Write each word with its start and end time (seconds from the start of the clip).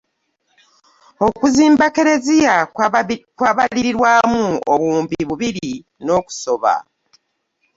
Okuzimba 1.27 1.85
kkereziya 1.89 2.53
kwabalirirwamu 3.39 4.43
obuwumbi 4.73 5.17
bubiri 5.29 5.71
n'okusoba. 6.05 6.73